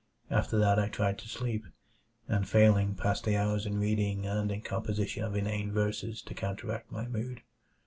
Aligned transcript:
After 0.31 0.57
that 0.57 0.79
I 0.79 0.87
tried 0.89 1.19
to 1.19 1.29
sleep; 1.29 1.63
and 2.27 2.49
failing, 2.49 2.95
passed 2.95 3.23
the 3.23 3.37
hours 3.37 3.67
in 3.67 3.77
reading 3.77 4.25
and 4.25 4.39
in 4.41 4.47
the 4.47 4.59
composition 4.59 5.23
of 5.23 5.35
inane 5.35 5.71
verses 5.71 6.23
to 6.23 6.33
counteract 6.33 6.91
my 6.91 7.05
mood. 7.07 7.43